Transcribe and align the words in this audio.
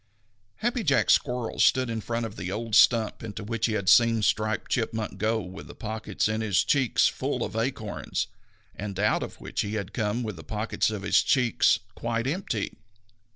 _Happy 0.63 0.81
Jack 0.83 1.11
Squirrel 1.11 1.59
stood 1.59 1.87
in 1.87 2.01
front 2.01 2.25
of 2.25 2.35
the 2.35 2.51
old 2.51 2.73
stump 2.73 3.21
into 3.23 3.43
which 3.43 3.67
he 3.67 3.73
had 3.73 3.87
seen 3.87 4.23
Striped 4.23 4.71
Chipmunk 4.71 5.19
go 5.19 5.39
with 5.43 5.67
the 5.67 5.75
pockets 5.75 6.27
in 6.27 6.41
his 6.41 6.63
cheeks 6.63 7.07
full 7.07 7.43
of 7.45 7.55
acorns, 7.55 8.25
and 8.73 8.99
out 8.99 9.21
of 9.21 9.39
which 9.39 9.61
he 9.61 9.75
had 9.75 9.93
come 9.93 10.23
with 10.23 10.37
the 10.37 10.43
pockets 10.43 10.89
of 10.89 11.03
his 11.03 11.21
cheeks 11.21 11.77
quite 11.93 12.25
empty. 12.25 12.79